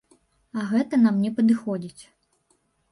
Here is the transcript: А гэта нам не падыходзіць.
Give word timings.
А 0.61 0.63
гэта 0.71 1.01
нам 1.05 1.21
не 1.27 1.31
падыходзіць. 1.41 2.03